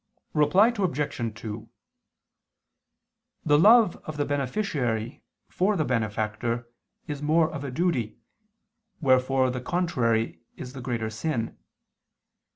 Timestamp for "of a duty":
7.53-8.17